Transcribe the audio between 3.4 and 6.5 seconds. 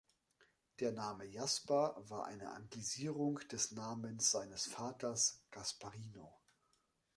des Namens seines Vaters, Gasparino.